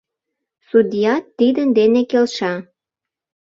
[0.69, 2.53] Судьят тидын дене келша.